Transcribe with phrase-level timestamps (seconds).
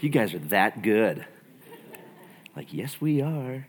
[0.00, 1.24] You guys are that good.
[2.56, 3.66] Like, yes, we are.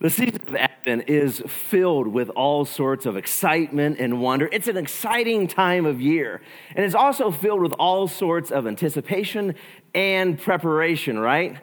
[0.00, 4.48] The season of Advent is filled with all sorts of excitement and wonder.
[4.50, 6.42] It's an exciting time of year.
[6.74, 9.54] And it's also filled with all sorts of anticipation
[9.94, 11.56] and preparation, right?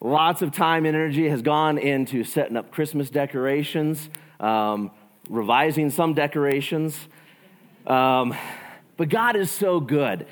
[0.00, 4.10] Lots of time and energy has gone into setting up Christmas decorations,
[4.40, 4.90] um,
[5.30, 7.08] revising some decorations.
[7.86, 8.34] Um,
[8.98, 10.26] but God is so good.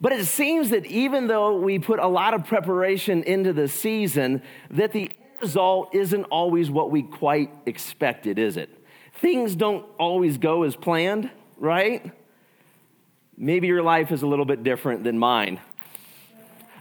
[0.00, 4.42] But it seems that even though we put a lot of preparation into the season,
[4.70, 8.70] that the result isn't always what we quite expected, is it?
[9.14, 12.10] Things don't always go as planned, right?
[13.36, 15.60] Maybe your life is a little bit different than mine.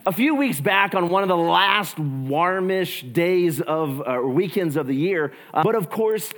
[0.06, 4.86] A few weeks back, on one of the last warmish days of uh, weekends of
[4.86, 6.30] the year, uh, but of course,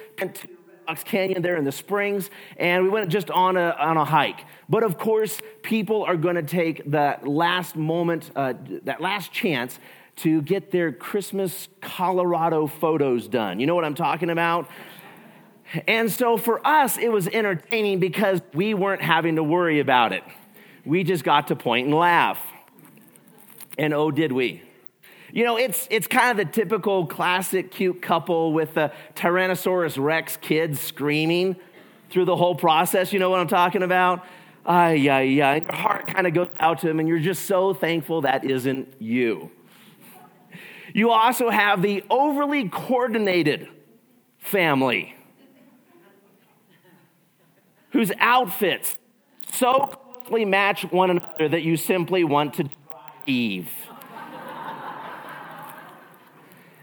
[0.85, 4.45] Fox Canyon there in the springs, and we went just on a, on a hike.
[4.69, 8.53] But of course, people are going to take that last moment, uh,
[8.83, 9.79] that last chance
[10.17, 13.59] to get their Christmas Colorado photos done.
[13.59, 14.69] You know what I'm talking about?
[15.87, 20.23] And so for us, it was entertaining because we weren't having to worry about it.
[20.85, 22.39] We just got to point and laugh.
[23.77, 24.61] And oh, did we.
[25.35, 30.37] You know, it's, it's kind of the typical classic cute couple with the Tyrannosaurus Rex
[30.37, 31.57] kids screaming
[32.09, 33.11] through the whole process.
[33.11, 34.25] You know what I'm talking about?
[34.65, 35.23] Ay, yeah, ay.
[35.25, 38.93] Your heart kind of goes out to them, and you're just so thankful that isn't
[38.99, 39.51] you.
[40.93, 43.67] You also have the overly coordinated
[44.37, 45.17] family
[47.91, 48.97] whose outfits
[49.51, 49.87] so
[50.23, 52.69] closely match one another that you simply want to
[53.25, 53.69] Eve.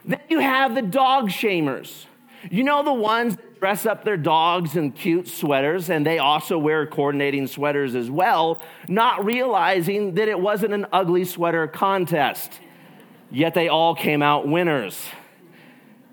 [0.04, 2.06] Then you have the dog shamers.
[2.50, 6.58] You know the ones that dress up their dogs in cute sweaters and they also
[6.58, 12.60] wear coordinating sweaters as well, not realizing that it wasn't an ugly sweater contest
[13.32, 15.02] yet they all came out winners.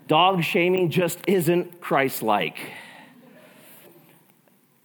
[0.08, 2.56] Dog shaming just isn't Christ like.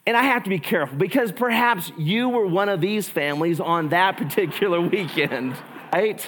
[0.05, 3.89] And I have to be careful because perhaps you were one of these families on
[3.89, 5.55] that particular weekend,
[5.91, 6.27] right?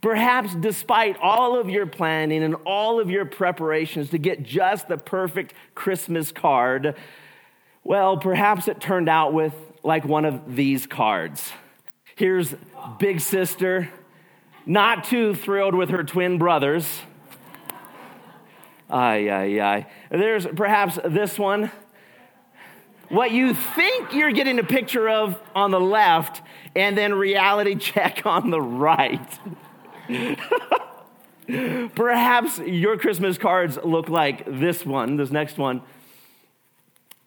[0.00, 4.96] Perhaps despite all of your planning and all of your preparations to get just the
[4.96, 6.96] perfect Christmas card,
[7.84, 9.52] well, perhaps it turned out with
[9.82, 11.52] like one of these cards.
[12.14, 12.54] Here's
[12.98, 13.90] Big Sister,
[14.64, 17.00] not too thrilled with her twin brothers.
[18.88, 19.86] Ay, ay, ay.
[20.10, 21.70] There's perhaps this one.
[23.08, 26.42] What you think you're getting a picture of on the left,
[26.74, 29.38] and then reality check on the right.
[31.94, 35.82] perhaps your Christmas cards look like this one, this next one.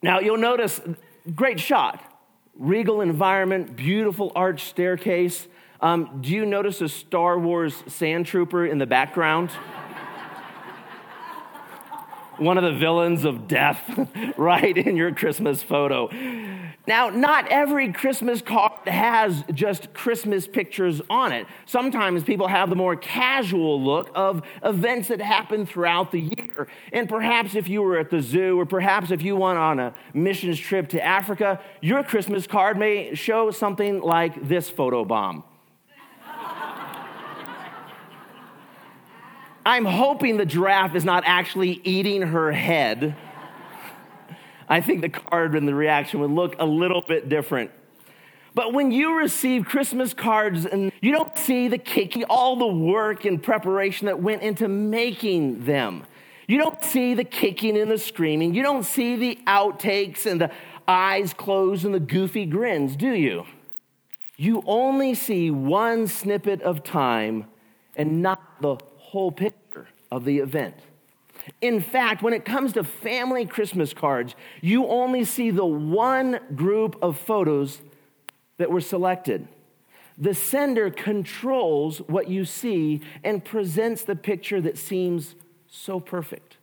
[0.02, 0.82] Now, you'll notice
[1.36, 2.04] great shot,
[2.58, 5.48] regal environment, beautiful arch staircase.
[5.82, 9.52] Um, do you notice a Star Wars sand trooper in the background?
[12.38, 13.82] One of the villains of death,
[14.38, 16.10] right, in your Christmas photo.
[16.86, 21.48] Now, not every Christmas card has just Christmas pictures on it.
[21.66, 26.68] Sometimes people have the more casual look of events that happen throughout the year.
[26.92, 29.94] And perhaps if you were at the zoo, or perhaps if you went on a
[30.14, 35.46] missions trip to Africa, your Christmas card may show something like this photo bomb.
[39.66, 43.16] I'm hoping the giraffe is not actually eating her head.
[44.68, 47.72] I think the card and the reaction would look a little bit different.
[48.56, 53.26] But when you receive Christmas cards and you don't see the cake, all the work
[53.26, 56.04] and preparation that went into making them,
[56.48, 60.52] you don't see the kicking and the screaming, you don't see the outtakes and the
[60.88, 63.46] eyes closed and the goofy grins, do you?
[64.36, 67.46] You only see one snippet of time
[67.96, 68.78] and not the
[69.14, 70.74] whole picture of the event.
[71.62, 76.98] In fact, when it comes to family Christmas cards, you only see the one group
[77.00, 77.84] of photos
[78.58, 79.48] that were selected.
[80.18, 85.36] The sender controls what you see and presents the picture that seems
[85.68, 86.58] so perfect,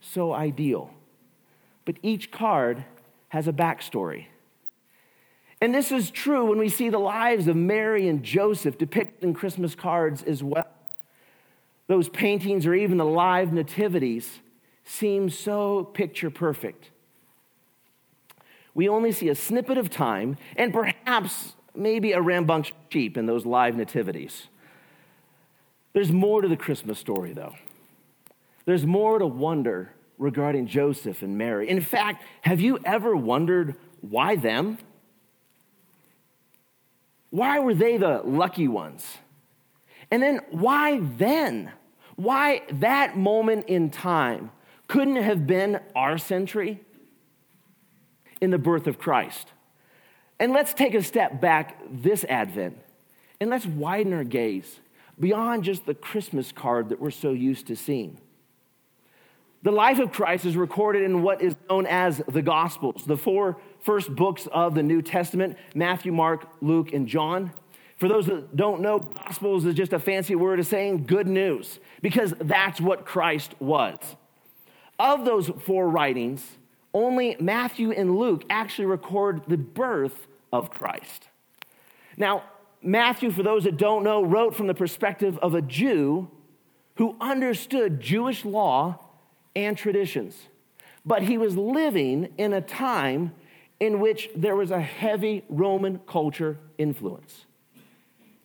[0.00, 0.92] so ideal.
[1.84, 2.84] But each card
[3.28, 4.26] has a backstory.
[5.60, 9.34] And this is true when we see the lives of Mary and Joseph depicted in
[9.34, 10.66] Christmas cards as well
[11.92, 14.40] those paintings or even the live nativities
[14.82, 16.88] seem so picture perfect.
[18.72, 23.44] We only see a snippet of time and perhaps maybe a rambunctious sheep in those
[23.44, 24.48] live nativities.
[25.92, 27.56] There's more to the Christmas story, though.
[28.64, 31.68] There's more to wonder regarding Joseph and Mary.
[31.68, 34.78] In fact, have you ever wondered why them?
[37.28, 39.18] Why were they the lucky ones?
[40.10, 41.72] And then why then?
[42.22, 44.52] Why that moment in time
[44.86, 46.80] couldn't have been our century
[48.40, 49.48] in the birth of Christ?
[50.38, 52.78] And let's take a step back this Advent
[53.40, 54.78] and let's widen our gaze
[55.18, 58.20] beyond just the Christmas card that we're so used to seeing.
[59.64, 63.58] The life of Christ is recorded in what is known as the Gospels, the four
[63.80, 67.52] first books of the New Testament Matthew, Mark, Luke, and John.
[68.02, 71.78] For those that don't know, Gospels is just a fancy word of saying good news,
[72.00, 73.96] because that's what Christ was.
[74.98, 76.44] Of those four writings,
[76.92, 81.28] only Matthew and Luke actually record the birth of Christ.
[82.16, 82.42] Now,
[82.82, 86.28] Matthew, for those that don't know, wrote from the perspective of a Jew
[86.96, 88.98] who understood Jewish law
[89.54, 90.48] and traditions.
[91.06, 93.32] But he was living in a time
[93.78, 97.46] in which there was a heavy Roman culture influence.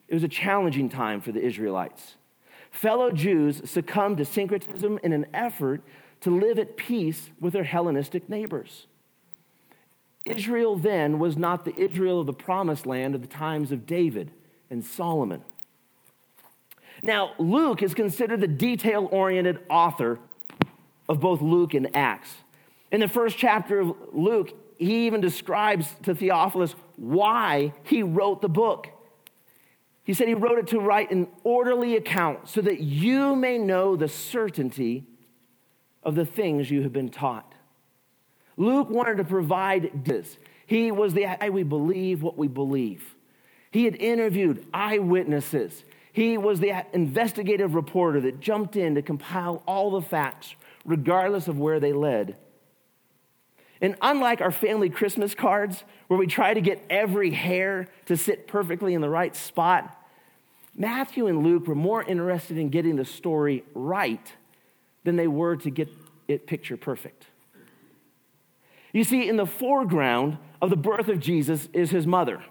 [0.08, 2.16] It was a challenging time for the Israelites.
[2.72, 5.82] Fellow Jews succumbed to syncretism in an effort
[6.22, 8.88] to live at peace with their Hellenistic neighbors.
[10.26, 14.32] Israel then was not the Israel of the promised land of the times of David
[14.70, 15.42] and Solomon.
[17.02, 20.20] Now, Luke is considered the detail oriented author
[21.08, 22.30] of both Luke and Acts.
[22.92, 28.50] In the first chapter of Luke, he even describes to Theophilus why he wrote the
[28.50, 28.90] book.
[30.08, 33.98] He said he wrote it to write an orderly account so that you may know
[33.98, 35.06] the certainty
[36.02, 37.54] of the things you have been taught.
[38.56, 40.38] Luke wanted to provide this.
[40.66, 43.18] He was the we believe what we believe.
[43.70, 45.84] He had interviewed eyewitnesses.
[46.14, 50.56] He was the investigative reporter that jumped in to compile all the facts,
[50.86, 52.38] regardless of where they led.
[53.82, 58.48] And unlike our family Christmas cards, where we try to get every hair to sit
[58.48, 59.97] perfectly in the right spot,
[60.78, 64.32] Matthew and Luke were more interested in getting the story right
[65.04, 65.90] than they were to get
[66.28, 67.26] it picture perfect.
[68.94, 72.44] You see, in the foreground of the birth of Jesus is his mother.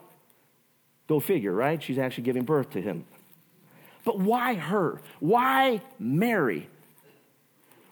[1.09, 1.81] Go figure, right?
[1.81, 3.05] She's actually giving birth to him.
[4.05, 5.01] But why her?
[5.21, 6.69] Why Mary?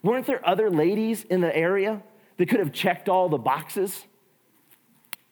[0.02, 2.02] Weren't there other ladies in the area
[2.36, 4.04] that could have checked all the boxes?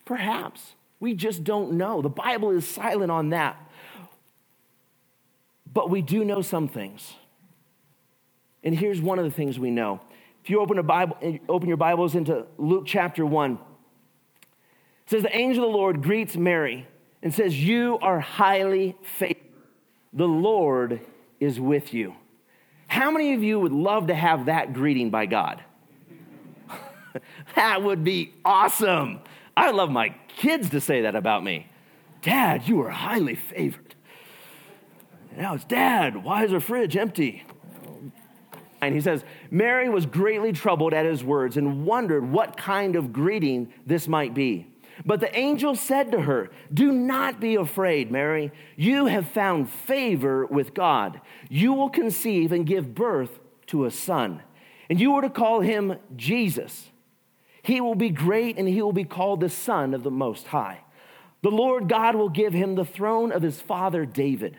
[0.04, 0.74] Perhaps.
[0.98, 2.02] We just don't know.
[2.02, 3.56] The Bible is silent on that.
[5.72, 7.14] But we do know some things.
[8.62, 10.00] And here's one of the things we know
[10.42, 11.16] if you open, a Bible,
[11.48, 13.58] open your Bibles into Luke chapter 1, it
[15.06, 16.86] says, The angel of the Lord greets Mary
[17.22, 19.36] and says, You are highly favored.
[20.12, 21.00] The Lord
[21.40, 22.14] is with you.
[22.88, 25.62] How many of you would love to have that greeting by God?
[27.54, 29.20] that would be awesome.
[29.56, 31.68] I love my kids to say that about me.
[32.20, 33.94] Dad, you are highly favored.
[35.36, 37.44] Now it's Dad, why is our fridge empty?
[38.80, 43.12] And he says, Mary was greatly troubled at his words and wondered what kind of
[43.12, 44.66] greeting this might be.
[45.06, 48.52] But the angel said to her, Do not be afraid, Mary.
[48.76, 51.20] You have found favor with God.
[51.48, 53.38] You will conceive and give birth
[53.68, 54.42] to a son,
[54.90, 56.90] and you are to call him Jesus.
[57.62, 60.80] He will be great, and he will be called the Son of the Most High.
[61.42, 64.58] The Lord God will give him the throne of his father David,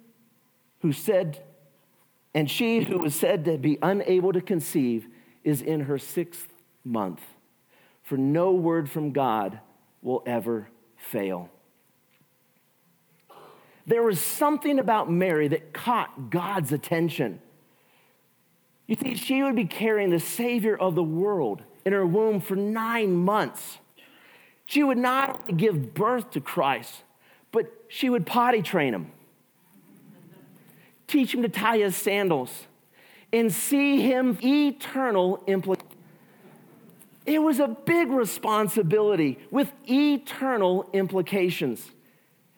[0.81, 1.43] who said
[2.33, 5.07] and she who was said to be unable to conceive
[5.43, 6.47] is in her sixth
[6.83, 7.21] month.
[8.03, 9.59] For no word from God
[10.01, 11.49] will ever fail.
[13.85, 17.41] There was something about Mary that caught God's attention.
[18.87, 22.55] You see, she would be carrying the Savior of the world in her womb for
[22.55, 23.79] nine months.
[24.65, 27.03] She would not only give birth to Christ,
[27.51, 29.11] but she would potty train him
[31.11, 32.67] teach him to tie his sandals,
[33.33, 35.97] and see him eternal implications.
[37.25, 41.91] It was a big responsibility with eternal implications.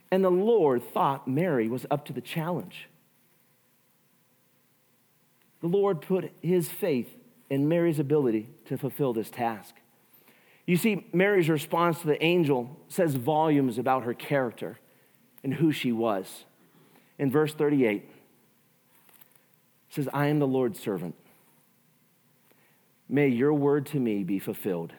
[0.09, 2.87] And the Lord thought Mary was up to the challenge.
[5.61, 7.09] The Lord put his faith
[7.49, 9.75] in Mary's ability to fulfill this task.
[10.65, 14.79] You see, Mary's response to the angel says volumes about her character
[15.43, 16.45] and who she was.
[17.19, 18.12] In verse 38, it
[19.93, 21.13] says, I am the Lord's servant.
[23.07, 24.91] May your word to me be fulfilled.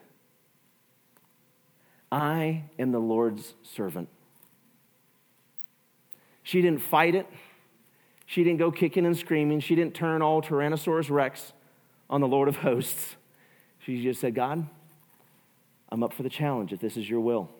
[2.13, 4.09] I am the Lord's servant.
[6.45, 7.27] She didn't fight it.
[8.27, 9.59] She didn't go kicking and screaming.
[9.59, 11.53] She didn't turn all Tyrannosaurus Rex
[12.09, 13.17] on the Lord of hosts.
[13.81, 14.65] She just said, God,
[15.89, 17.51] I'm up for the challenge if this is your will.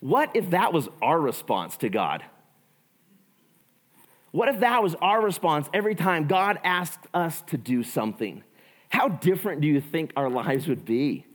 [0.00, 2.24] What if that was our response to God?
[4.32, 8.42] What if that was our response every time God asked us to do something?
[8.88, 11.26] How different do you think our lives would be?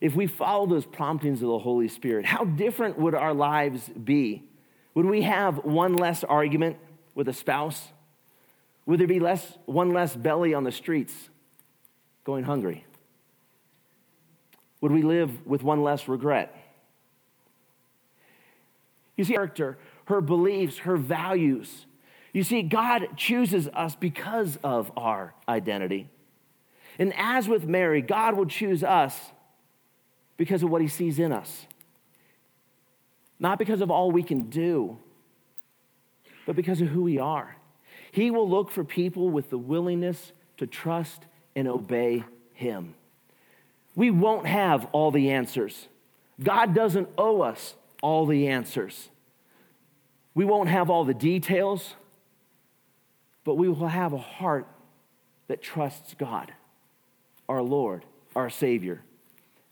[0.00, 4.44] If we follow those promptings of the Holy Spirit, how different would our lives be?
[4.94, 6.76] Would we have one less argument
[7.14, 7.88] with a spouse?
[8.86, 11.14] Would there be less, one less belly on the streets
[12.24, 12.84] going hungry?
[14.80, 16.56] Would we live with one less regret?
[19.16, 19.78] You see, character,
[20.10, 21.86] her beliefs, her values.
[22.32, 26.08] You see, God chooses us because of our identity.
[26.98, 29.32] And as with Mary, God will choose us
[30.36, 31.66] because of what he sees in us.
[33.38, 34.98] Not because of all we can do,
[36.46, 37.56] but because of who we are.
[38.12, 41.24] He will look for people with the willingness to trust
[41.56, 42.94] and obey him.
[43.94, 45.88] We won't have all the answers.
[46.42, 49.08] God doesn't owe us all the answers.
[50.34, 51.94] We won't have all the details,
[53.44, 54.66] but we will have a heart
[55.48, 56.52] that trusts God,
[57.48, 58.04] our Lord,
[58.36, 59.02] our Savior.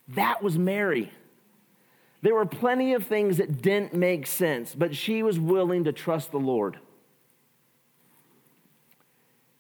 [0.09, 1.13] That was Mary.
[2.23, 6.33] There were plenty of things that didn't make sense, but she was willing to trust
[6.33, 6.79] the Lord.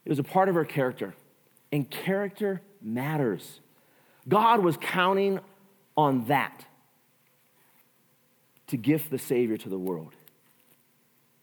[0.05, 1.15] It was a part of her character,
[1.71, 3.61] and character matters.
[4.27, 5.39] God was counting
[5.97, 6.65] on that
[8.69, 10.15] to gift the Savior to the world.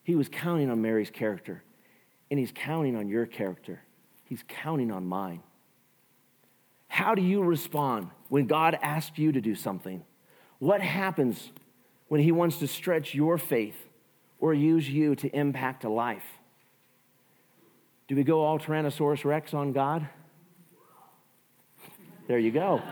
[0.06, 1.64] He was counting on Mary's character,
[2.30, 3.82] and He's counting on your character.
[4.24, 5.42] He's counting on mine.
[6.88, 10.04] How do you respond when God asks you to do something?
[10.60, 11.52] What happens
[12.08, 13.76] when He wants to stretch your faith
[14.40, 16.24] or use you to impact a life?
[18.08, 20.08] Do we go all Tyrannosaurus Rex on God?
[22.28, 22.82] There you go.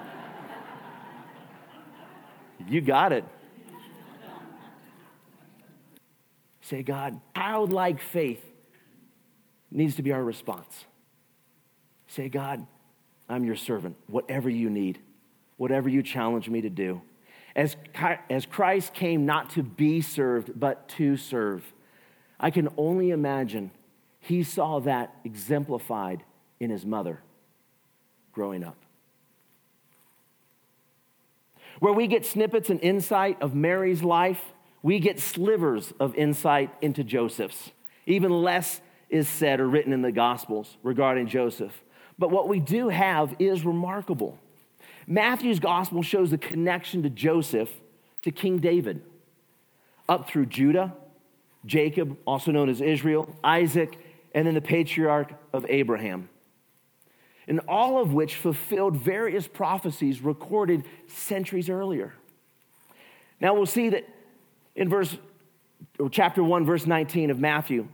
[2.65, 3.25] You got it.
[6.63, 8.43] Say, God, childlike faith
[9.69, 10.85] needs to be our response.
[12.07, 12.65] Say, God,
[13.27, 13.97] I'm your servant.
[14.07, 14.99] Whatever you need,
[15.57, 17.01] whatever you challenge me to do.
[17.55, 17.75] As,
[18.29, 21.63] as Christ came not to be served, but to serve,
[22.39, 23.71] I can only imagine
[24.21, 26.23] he saw that exemplified
[26.61, 27.19] in his mother
[28.31, 28.77] growing up.
[31.79, 34.52] Where we get snippets and insight of Mary's life,
[34.83, 37.71] we get slivers of insight into Joseph's.
[38.05, 41.83] Even less is said or written in the Gospels regarding Joseph.
[42.19, 44.37] But what we do have is remarkable.
[45.07, 47.69] Matthew's Gospel shows the connection to Joseph
[48.23, 49.01] to King David,
[50.07, 50.93] up through Judah,
[51.65, 53.97] Jacob, also known as Israel, Isaac,
[54.35, 56.29] and then the patriarch of Abraham.
[57.47, 62.13] And all of which fulfilled various prophecies recorded centuries earlier.
[63.39, 64.07] Now we'll see that
[64.75, 65.17] in verse
[66.11, 67.87] chapter 1 verse 19 of Matthew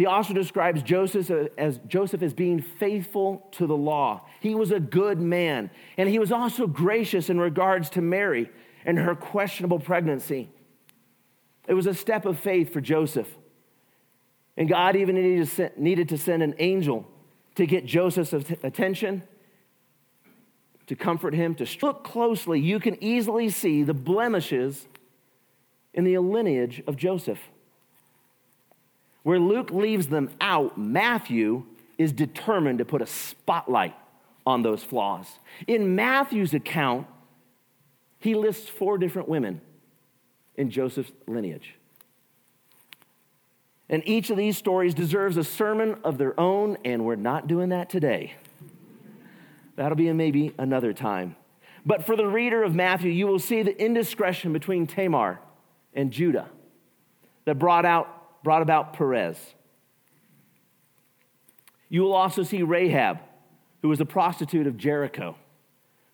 [0.00, 4.24] he also describes Joseph as Joseph as being faithful to the law.
[4.40, 8.48] He was a good man, and he was also gracious in regards to Mary
[8.86, 10.48] and her questionable pregnancy.
[11.68, 13.28] It was a step of faith for Joseph.
[14.56, 15.16] And God even
[15.76, 17.06] needed to send an angel
[17.56, 19.22] to get Joseph's attention,
[20.86, 22.58] to comfort him, to look closely.
[22.58, 24.86] You can easily see the blemishes
[25.94, 27.40] in the lineage of Joseph.
[29.22, 31.64] Where Luke leaves them out, Matthew
[31.98, 33.94] is determined to put a spotlight
[34.46, 35.26] on those flaws.
[35.66, 37.06] In Matthew's account,
[38.18, 39.60] he lists four different women
[40.56, 41.74] in Joseph's lineage.
[43.88, 47.70] And each of these stories deserves a sermon of their own, and we're not doing
[47.70, 48.34] that today.
[49.76, 51.36] That'll be maybe another time.
[51.84, 55.40] But for the reader of Matthew, you will see the indiscretion between Tamar
[55.94, 56.48] and Judah
[57.44, 59.36] that brought, out, brought about Perez.
[61.88, 63.18] You will also see Rahab,
[63.82, 65.36] who was a prostitute of Jericho,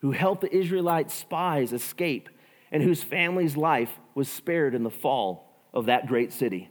[0.00, 2.28] who helped the Israelite spies escape
[2.72, 6.70] and whose family's life was spared in the fall of that great city.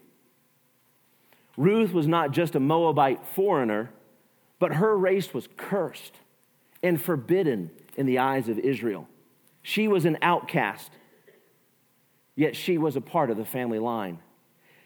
[1.58, 3.92] Ruth was not just a Moabite foreigner,
[4.60, 6.16] but her race was cursed
[6.82, 9.08] and forbidden in the eyes of Israel.
[9.62, 10.92] She was an outcast
[12.36, 14.20] yet she was a part of the family line.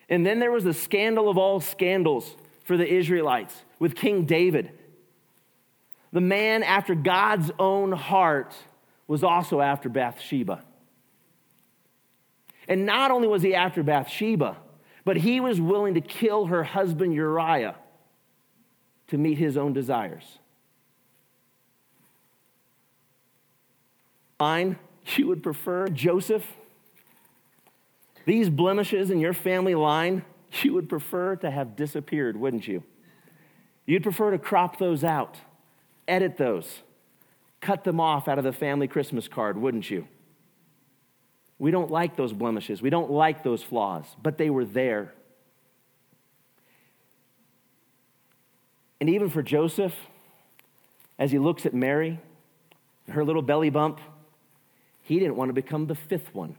[0.09, 4.71] And then there was the scandal of all scandals for the Israelites with King David.
[6.11, 8.55] The man after God's own heart
[9.07, 10.63] was also after Bathsheba.
[12.67, 14.57] And not only was he after Bathsheba,
[15.03, 17.75] but he was willing to kill her husband Uriah
[19.07, 20.37] to meet his own desires.
[24.37, 24.77] Fine,
[25.15, 26.45] you would prefer Joseph?
[28.29, 30.23] These blemishes in your family line,
[30.61, 32.83] you would prefer to have disappeared, wouldn't you?
[33.87, 35.37] You'd prefer to crop those out,
[36.07, 36.83] edit those,
[37.59, 40.07] cut them off out of the family Christmas card, wouldn't you?
[41.57, 42.83] We don't like those blemishes.
[42.83, 45.11] We don't like those flaws, but they were there.
[49.01, 49.95] And even for Joseph,
[51.17, 52.19] as he looks at Mary,
[53.09, 53.99] her little belly bump,
[55.01, 56.57] he didn't want to become the fifth one.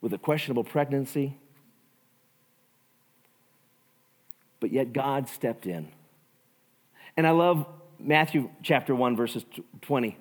[0.00, 1.36] With a questionable pregnancy.
[4.60, 5.88] But yet God stepped in.
[7.16, 7.66] And I love
[7.98, 9.44] Matthew chapter 1, verses
[9.82, 10.16] 20.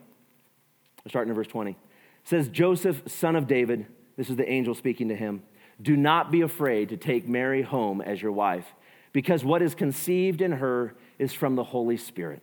[1.07, 1.71] Starting in verse 20.
[1.71, 1.77] It
[2.23, 3.85] says, Joseph, son of David,
[4.17, 5.43] this is the angel speaking to him,
[5.81, 8.65] do not be afraid to take Mary home as your wife,
[9.13, 12.41] because what is conceived in her is from the Holy Spirit.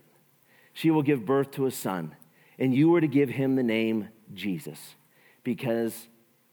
[0.73, 2.15] She will give birth to a son,
[2.59, 4.95] and you are to give him the name Jesus,
[5.43, 6.09] because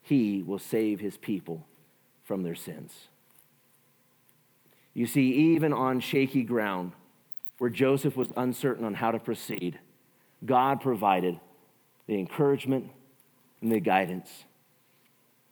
[0.10, 1.68] he will save his people
[2.24, 3.10] from their sins.
[4.96, 6.94] You see, even on shaky ground,
[7.60, 9.80] where Joseph was uncertain on how to proceed,
[10.44, 11.39] God provided
[12.08, 12.89] the encouragement
[13.62, 14.46] and the guidance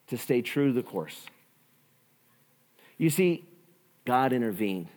[0.08, 1.28] to stay true to the course.
[2.98, 3.46] You see,
[4.06, 4.88] God intervened,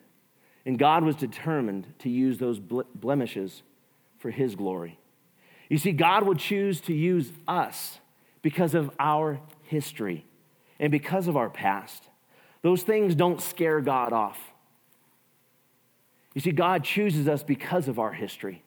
[0.65, 3.63] and God was determined to use those blemishes
[4.19, 4.99] for His glory.
[5.69, 7.99] You see, God would choose to use us
[8.43, 10.25] because of our history
[10.79, 12.05] and because of our past.
[12.63, 14.39] Those things don't scare God off.
[16.35, 18.63] You see, God chooses us because of our history.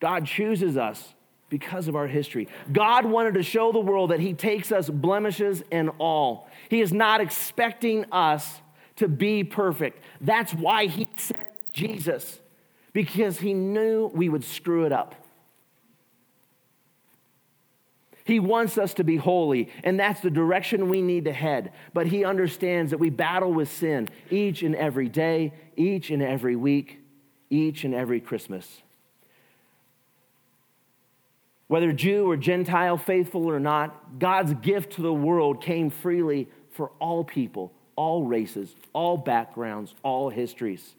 [0.00, 1.14] God chooses us
[1.50, 2.48] because of our history.
[2.72, 6.48] God wanted to show the world that He takes us blemishes and all.
[6.68, 8.60] He is not expecting us
[8.96, 10.02] to be perfect.
[10.20, 12.40] That's why He sent Jesus,
[12.92, 15.14] because He knew we would screw it up.
[18.30, 21.72] He wants us to be holy, and that's the direction we need to head.
[21.92, 26.54] But He understands that we battle with sin each and every day, each and every
[26.54, 27.00] week,
[27.50, 28.82] each and every Christmas.
[31.66, 36.92] Whether Jew or Gentile, faithful or not, God's gift to the world came freely for
[37.00, 40.94] all people, all races, all backgrounds, all histories.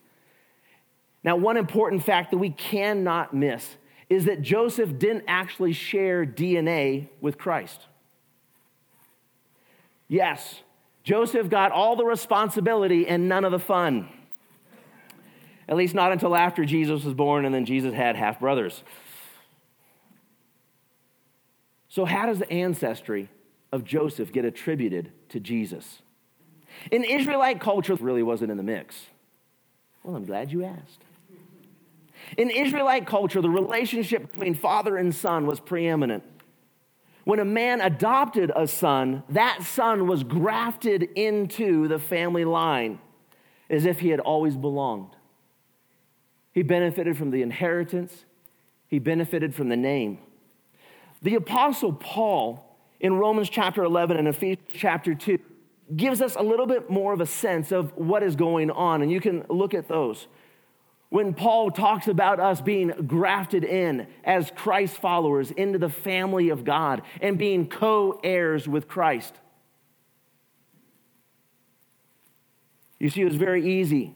[1.24, 3.66] Now, one important fact that we cannot miss
[4.12, 7.80] is that Joseph didn't actually share DNA with Christ.
[10.06, 10.60] Yes,
[11.02, 14.10] Joseph got all the responsibility and none of the fun.
[15.66, 18.82] At least not until after Jesus was born and then Jesus had half brothers.
[21.88, 23.30] So, how does the ancestry
[23.72, 26.02] of Joseph get attributed to Jesus?
[26.90, 29.06] In Israelite culture, really wasn't in the mix.
[30.02, 31.02] Well, I'm glad you asked.
[32.36, 36.24] In Israelite culture, the relationship between father and son was preeminent.
[37.24, 42.98] When a man adopted a son, that son was grafted into the family line
[43.70, 45.10] as if he had always belonged.
[46.52, 48.24] He benefited from the inheritance,
[48.88, 50.18] he benefited from the name.
[51.22, 55.38] The Apostle Paul in Romans chapter 11 and Ephesians chapter 2
[55.96, 59.10] gives us a little bit more of a sense of what is going on, and
[59.10, 60.26] you can look at those.
[61.12, 66.64] When Paul talks about us being grafted in as Christ followers into the family of
[66.64, 69.34] God and being co heirs with Christ.
[72.98, 74.14] You see, it was very easy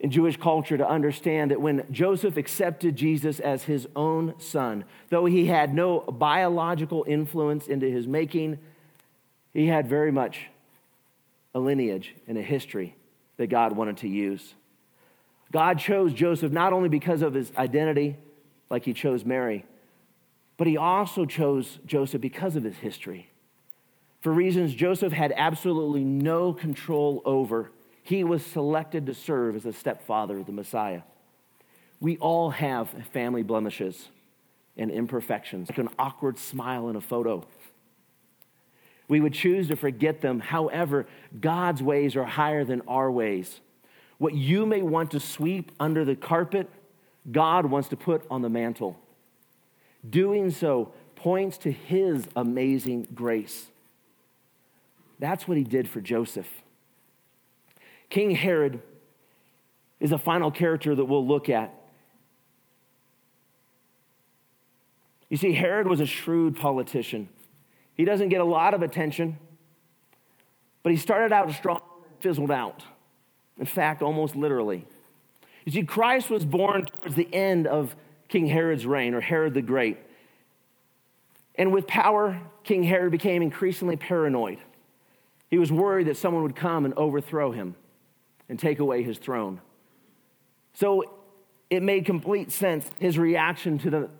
[0.00, 5.26] in Jewish culture to understand that when Joseph accepted Jesus as his own son, though
[5.26, 8.58] he had no biological influence into his making,
[9.52, 10.48] he had very much
[11.54, 12.96] a lineage and a history
[13.36, 14.54] that God wanted to use.
[15.54, 18.16] God chose Joseph not only because of his identity,
[18.70, 19.64] like he chose Mary,
[20.56, 23.30] but he also chose Joseph because of his history.
[24.20, 27.70] For reasons Joseph had absolutely no control over
[28.02, 31.02] he was selected to serve as the stepfather of the Messiah.
[32.00, 34.08] We all have family blemishes
[34.76, 37.46] and imperfections, like an awkward smile in a photo.
[39.06, 40.40] We would choose to forget them.
[40.40, 41.06] However,
[41.40, 43.60] God's ways are higher than our ways.
[44.18, 46.70] What you may want to sweep under the carpet,
[47.30, 48.98] God wants to put on the mantle.
[50.08, 53.66] Doing so points to his amazing grace.
[55.18, 56.48] That's what he did for Joseph.
[58.10, 58.82] King Herod
[60.00, 61.72] is a final character that we'll look at.
[65.30, 67.28] You see, Herod was a shrewd politician.
[67.94, 69.38] He doesn't get a lot of attention,
[70.82, 72.84] but he started out strong and fizzled out.
[73.58, 74.84] In fact, almost literally.
[75.64, 77.94] You see, Christ was born towards the end of
[78.28, 79.98] King Herod's reign, or Herod the Great.
[81.54, 84.58] And with power, King Herod became increasingly paranoid.
[85.48, 87.76] He was worried that someone would come and overthrow him
[88.48, 89.60] and take away his throne.
[90.74, 91.20] So
[91.70, 94.10] it made complete sense, his reaction to the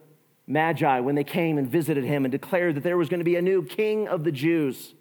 [0.46, 3.36] Magi when they came and visited him and declared that there was going to be
[3.36, 4.94] a new king of the Jews.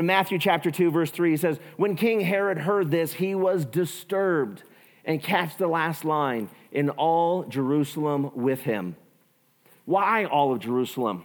[0.00, 3.66] In Matthew chapter 2, verse 3, he says, When King Herod heard this, he was
[3.66, 4.62] disturbed.
[5.04, 8.96] And catch the last line in all Jerusalem with him.
[9.84, 11.24] Why all of Jerusalem?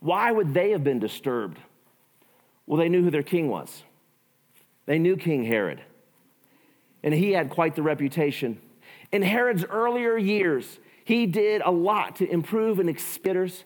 [0.00, 1.58] Why would they have been disturbed?
[2.66, 3.82] Well, they knew who their king was.
[4.86, 5.82] They knew King Herod.
[7.02, 8.58] And he had quite the reputation.
[9.12, 13.64] In Herod's earlier years, he did a lot to improve and expedite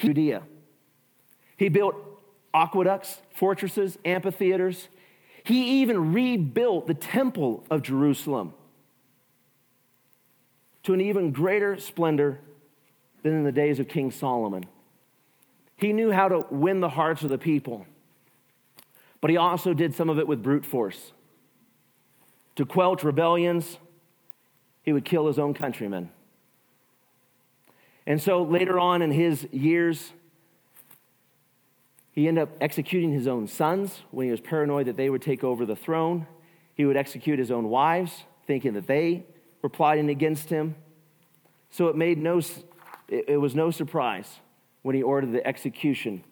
[0.00, 0.42] Judea.
[1.56, 2.09] He built
[2.54, 4.88] aqueducts, fortresses, amphitheaters.
[5.44, 8.54] He even rebuilt the temple of Jerusalem
[10.82, 12.40] to an even greater splendor
[13.22, 14.64] than in the days of King Solomon.
[15.76, 17.86] He knew how to win the hearts of the people,
[19.20, 21.12] but he also did some of it with brute force.
[22.56, 23.78] To quell rebellions,
[24.82, 26.10] he would kill his own countrymen.
[28.06, 30.12] And so later on in his years,
[32.20, 35.42] he ended up executing his own sons when he was paranoid that they would take
[35.42, 36.26] over the throne.
[36.74, 39.24] He would execute his own wives, thinking that they
[39.62, 40.74] were plotting against him.
[41.70, 42.42] So it made no
[43.08, 44.38] it was no surprise
[44.82, 46.22] when he ordered the execution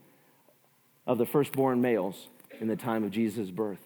[1.07, 2.29] of the firstborn males
[2.61, 3.81] in the time of Jesus' birth.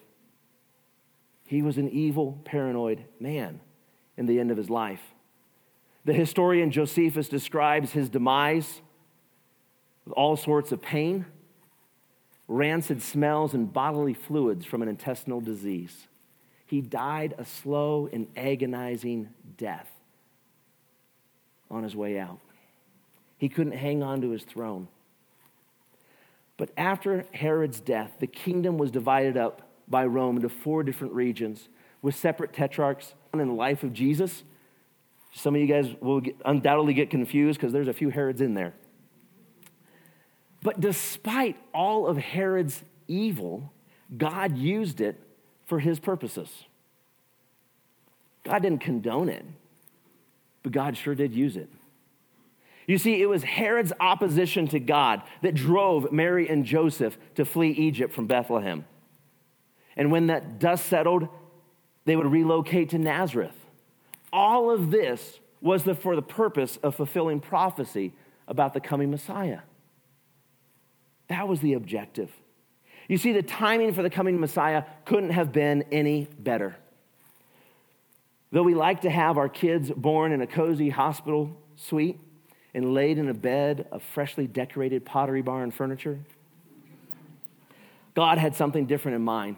[1.46, 3.60] He was an evil, paranoid man
[4.16, 5.02] in the end of his life.
[6.04, 8.80] The historian Josephus describes his demise
[10.04, 11.26] with all sorts of pain,
[12.48, 16.06] rancid smells, and bodily fluids from an intestinal disease.
[16.66, 19.90] He died a slow and agonizing death
[21.70, 22.38] on his way out.
[23.38, 24.88] He couldn't hang on to his throne.
[26.56, 31.68] But after Herod's death, the kingdom was divided up by Rome into four different regions
[32.02, 33.14] with separate tetrarchs.
[33.32, 34.44] In the life of Jesus,
[35.34, 38.54] some of you guys will get, undoubtedly get confused because there's a few Herods in
[38.54, 38.74] there.
[40.62, 43.72] But despite all of Herod's evil,
[44.16, 45.20] God used it
[45.66, 46.48] for his purposes.
[48.44, 49.44] God didn't condone it,
[50.62, 51.68] but God sure did use it.
[52.86, 57.70] You see, it was Herod's opposition to God that drove Mary and Joseph to flee
[57.70, 58.84] Egypt from Bethlehem.
[59.96, 61.28] And when that dust settled,
[62.04, 63.54] they would relocate to Nazareth.
[64.32, 68.12] All of this was the, for the purpose of fulfilling prophecy
[68.48, 69.60] about the coming Messiah.
[71.32, 72.30] That was the objective.
[73.08, 76.76] You see, the timing for the coming Messiah couldn't have been any better.
[78.52, 82.20] Though we like to have our kids born in a cozy hospital suite,
[82.74, 86.20] and laid in a bed of freshly decorated pottery barn furniture?
[88.14, 89.56] God had something different in mind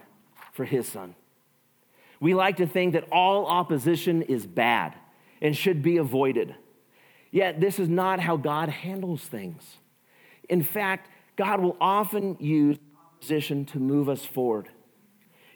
[0.53, 1.15] for his son.
[2.19, 4.95] We like to think that all opposition is bad
[5.41, 6.55] and should be avoided.
[7.31, 9.61] Yet, this is not how God handles things.
[10.47, 12.77] In fact, God will often use
[13.15, 14.69] opposition to move us forward.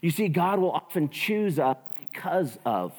[0.01, 2.93] You see, God will often choose us because of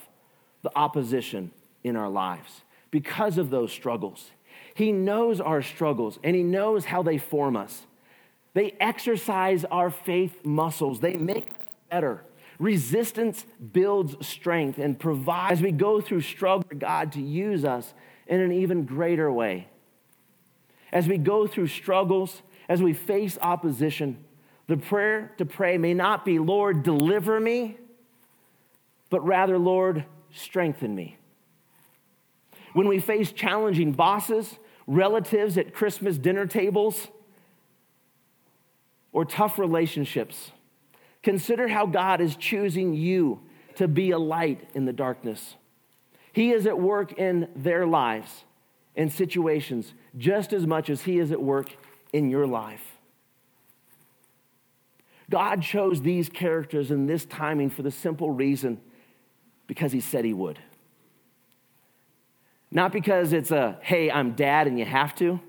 [0.62, 1.50] the opposition
[1.82, 4.30] in our lives, because of those struggles.
[4.74, 7.86] He knows our struggles and He knows how they form us.
[8.52, 11.56] They exercise our faith muscles, they make us
[11.90, 12.24] better.
[12.58, 17.94] Resistance builds strength and provides, as we go through struggle, God to use us
[18.26, 19.68] in an even greater way.
[20.92, 24.24] As we go through struggles, as we face opposition,
[24.68, 27.76] the prayer to pray may not be, Lord, deliver me,
[29.11, 31.16] but rather, Lord, strengthen me.
[32.72, 34.56] When we face challenging bosses,
[34.87, 37.09] relatives at Christmas dinner tables,
[39.12, 40.52] or tough relationships.
[41.24, 43.40] Consider how God is choosing you
[43.74, 45.56] to be a light in the darkness.
[46.33, 48.44] He is at work in their lives
[48.94, 51.70] and situations just as much as He is at work
[52.12, 52.84] in your life.
[55.30, 58.80] God chose these characters in this timing for the simple reason
[59.66, 60.58] because He said He would.
[62.72, 65.40] Not because it's a, hey, I'm dad and you have to,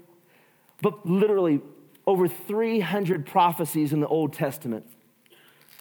[0.82, 1.62] but literally
[2.08, 4.86] over 300 prophecies in the Old Testament,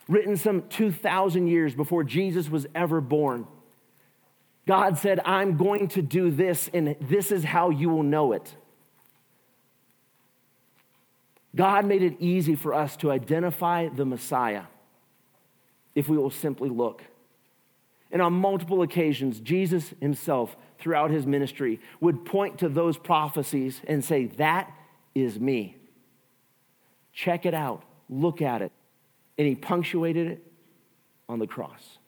[0.08, 3.46] written some 2,000 years before Jesus was ever born.
[4.66, 8.54] God said, I'm going to do this, and this is how you will know it.
[11.54, 14.64] God made it easy for us to identify the Messiah
[15.94, 17.02] if we will simply look.
[18.12, 24.04] And on multiple occasions, Jesus himself, throughout his ministry, would point to those prophecies and
[24.04, 24.72] say, That
[25.14, 25.76] is me.
[27.12, 28.72] Check it out, look at it.
[29.38, 30.46] And he punctuated it
[31.28, 31.98] on the cross.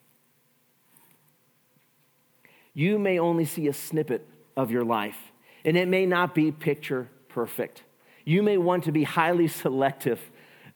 [2.74, 4.26] You may only see a snippet
[4.57, 5.18] of your life,
[5.64, 7.83] and it may not be picture perfect.
[8.24, 10.20] You may want to be highly selective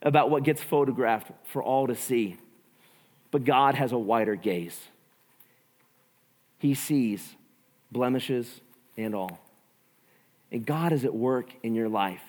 [0.03, 2.37] about what gets photographed for all to see,
[3.31, 4.89] but God has a wider gaze.
[6.59, 7.37] He sees
[7.91, 8.61] blemishes
[8.97, 9.41] and all.
[10.51, 12.23] And God is at work in your life.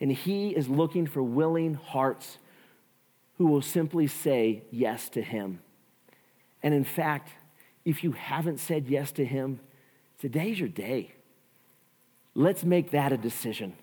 [0.00, 2.38] And He is looking for willing hearts
[3.38, 5.60] who will simply say yes to Him.
[6.62, 7.30] And in fact,
[7.84, 9.60] if you haven't said yes to Him,
[10.18, 11.12] today's your day.
[12.34, 13.74] Let's make that a decision.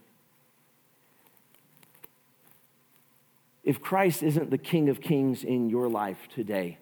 [3.63, 6.79] If Christ isn't the King of Kings in your life today,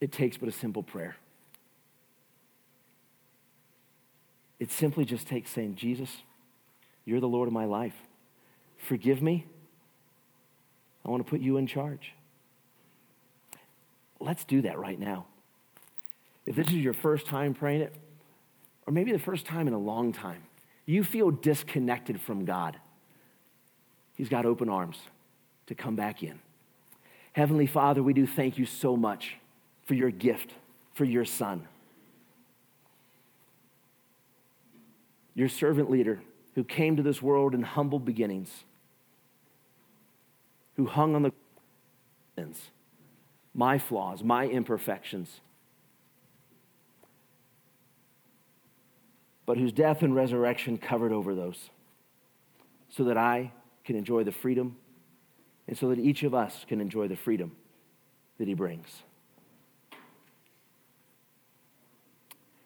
[0.00, 1.16] it takes but a simple prayer.
[4.58, 6.22] It simply just takes saying, Jesus,
[7.04, 7.94] you're the Lord of my life.
[8.78, 9.46] Forgive me.
[11.04, 12.12] I want to put you in charge.
[14.20, 15.26] Let's do that right now.
[16.46, 17.94] If this is your first time praying it,
[18.86, 20.42] or maybe the first time in a long time,
[20.86, 22.78] you feel disconnected from God,
[24.14, 24.98] He's got open arms
[25.66, 26.38] to come back in.
[27.32, 29.36] Heavenly Father, we do thank you so much
[29.84, 30.52] for your gift,
[30.94, 31.66] for your Son.
[35.34, 36.20] Your servant leader
[36.54, 38.64] who came to this world in humble beginnings,
[40.76, 41.32] who hung on the
[43.54, 45.40] my flaws, my imperfections,
[49.46, 51.70] but whose death and resurrection covered over those
[52.88, 53.52] so that I
[53.84, 54.76] can enjoy the freedom
[55.66, 57.52] and so that each of us can enjoy the freedom
[58.38, 59.02] that He brings.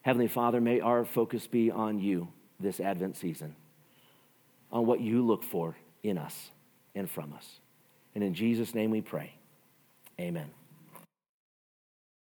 [0.02, 3.54] Heavenly Father, may our focus be on you this Advent season,
[4.72, 6.50] on what you look for in us
[6.94, 7.60] and from us.
[8.14, 9.34] And in Jesus' name we pray.
[10.18, 10.50] Amen.